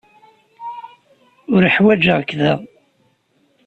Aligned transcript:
Uḥwaǧeɣ-k 1.55 2.31
da. 2.39 2.53